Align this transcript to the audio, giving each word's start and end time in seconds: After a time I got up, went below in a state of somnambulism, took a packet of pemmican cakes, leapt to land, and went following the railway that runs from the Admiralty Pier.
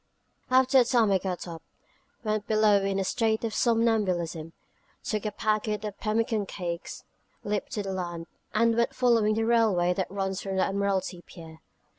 After 0.49 0.79
a 0.79 0.83
time 0.83 1.11
I 1.11 1.19
got 1.19 1.47
up, 1.47 1.61
went 2.23 2.47
below 2.47 2.81
in 2.83 2.97
a 2.97 3.03
state 3.03 3.43
of 3.43 3.53
somnambulism, 3.53 4.51
took 5.03 5.27
a 5.27 5.31
packet 5.31 5.85
of 5.85 5.99
pemmican 5.99 6.47
cakes, 6.47 7.03
leapt 7.43 7.73
to 7.73 7.87
land, 7.87 8.25
and 8.51 8.75
went 8.75 8.95
following 8.95 9.35
the 9.35 9.45
railway 9.45 9.93
that 9.93 10.09
runs 10.09 10.41
from 10.41 10.55
the 10.55 10.65
Admiralty 10.65 11.21
Pier. 11.27 11.59